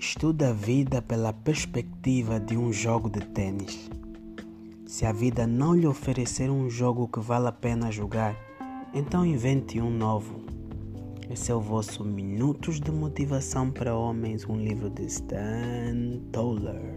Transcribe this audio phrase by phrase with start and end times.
[0.00, 3.90] Estuda a vida pela perspectiva de um jogo de tênis.
[4.86, 8.36] Se a vida não lhe oferecer um jogo que vale a pena jogar,
[8.94, 10.40] então invente um novo.
[11.28, 16.96] Esse é o vosso Minutos de Motivação para Homens, um livro de Stan Toller.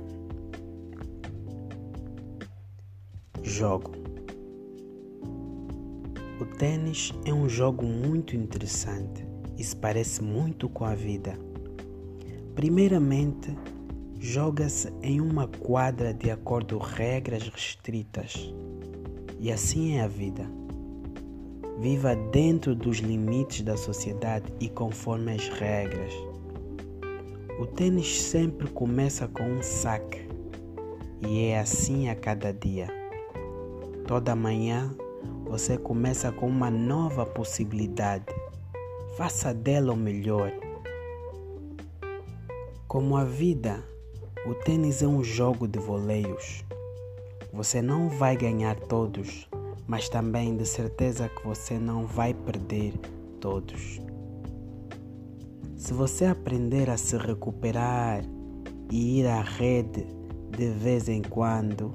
[3.42, 3.93] Jogo.
[6.39, 9.25] O tênis é um jogo muito interessante
[9.57, 11.50] e se parece muito com a vida.
[12.55, 13.57] Primeiramente,
[14.19, 18.54] joga-se em uma quadra de acordo com regras restritas.
[19.39, 20.46] E assim é a vida.
[21.79, 26.14] Viva dentro dos limites da sociedade e conforme as regras.
[27.59, 30.28] O tênis sempre começa com um saque
[31.21, 32.88] e é assim a cada dia.
[34.08, 34.94] Toda manhã
[35.45, 38.33] você começa com uma nova possibilidade.
[39.16, 40.52] Faça dela o melhor.
[42.92, 43.81] Como a vida,
[44.45, 46.61] o tênis é um jogo de voleios.
[47.53, 49.50] Você não vai ganhar todos,
[49.88, 52.92] mas também de certeza que você não vai perder
[53.39, 54.02] todos.
[55.78, 58.25] Se você aprender a se recuperar
[58.92, 60.05] e ir à rede
[60.50, 61.94] de vez em quando,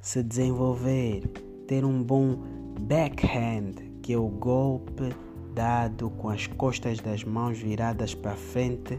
[0.00, 1.26] se desenvolver,
[1.66, 2.38] ter um bom
[2.82, 5.12] backhand, que é o golpe
[5.56, 8.96] dado com as costas das mãos viradas para frente,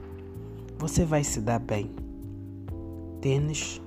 [0.79, 1.91] você vai se dar bem.
[3.19, 3.81] Tênis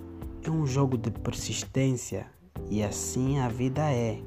[0.44, 2.26] é um jogo de persistência
[2.68, 4.18] e assim a vida é.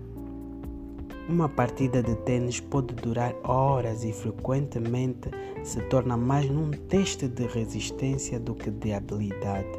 [1.30, 5.30] Uma partida de tênis pode durar horas e frequentemente
[5.64, 9.70] se torna mais num teste de resistência do que de habilidade.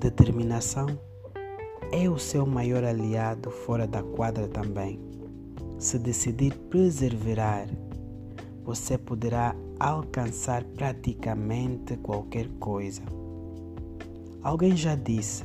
[0.00, 0.86] Determinação
[1.90, 5.00] é o seu maior aliado fora da quadra também.
[5.80, 7.66] Se decidir perseverar,
[8.68, 13.00] você poderá alcançar praticamente qualquer coisa.
[14.42, 15.42] Alguém já disse: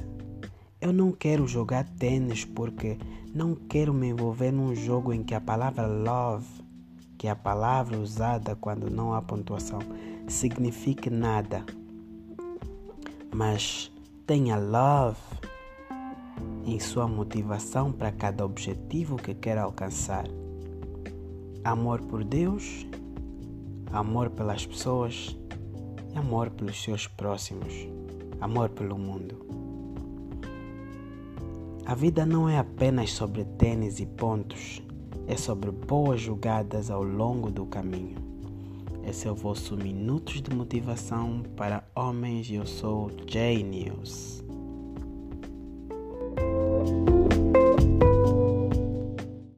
[0.81, 2.97] Eu não quero jogar tênis porque
[3.33, 6.45] não quero me envolver num jogo em que a palavra love,
[7.17, 9.79] que é a palavra usada quando não há pontuação,
[10.27, 11.65] signifique nada.
[13.33, 13.89] Mas
[14.27, 15.17] tenha love
[16.65, 20.25] em sua motivação para cada objetivo que quer alcançar.
[21.63, 22.85] Amor por Deus
[23.93, 25.37] amor pelas pessoas
[26.13, 27.87] e amor pelos seus próximos,
[28.41, 29.45] amor pelo mundo.
[31.85, 34.81] A vida não é apenas sobre tênis e pontos,
[35.27, 38.17] é sobre boas jogadas ao longo do caminho.
[39.05, 44.42] Esse é o vosso Minutos de Motivação para Homens e eu sou Jay News.